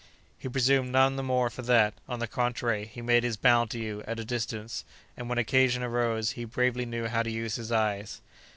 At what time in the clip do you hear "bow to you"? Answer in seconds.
3.37-4.01